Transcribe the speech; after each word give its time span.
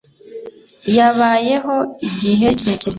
yabayeho 0.97 1.75
igihe 2.07 2.47
kirekire 2.59 2.85